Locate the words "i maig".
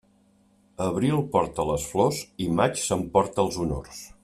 2.47-2.83